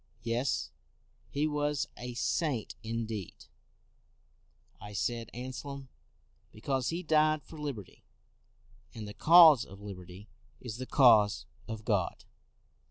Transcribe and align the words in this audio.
"Yes, 0.33 0.71
he 1.29 1.45
was 1.45 1.87
a 1.95 2.15
saint 2.15 2.73
indeed,' 2.81 3.45
1 4.79 4.95
said 4.95 5.29
Anselm," 5.31 5.89
because 6.51 6.89
he 6.89 7.03
died 7.03 7.43
for 7.43 7.59
liberty; 7.59 8.03
and 8.95 9.07
the 9.07 9.13
cause 9.13 9.63
of 9.63 9.79
liberty 9.79 10.27
is 10.59 10.77
the 10.77 10.87
cause 10.87 11.45
of 11.67 11.85
God. 11.85 12.25